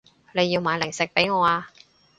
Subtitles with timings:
[0.33, 1.69] 你要買零食畀我啊